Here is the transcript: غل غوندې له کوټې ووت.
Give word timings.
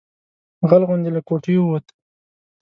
غل 0.69 0.83
غوندې 0.87 1.09
له 1.15 1.21
کوټې 1.27 1.55
ووت. 1.59 1.85